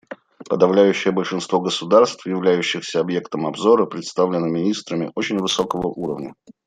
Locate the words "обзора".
3.45-3.85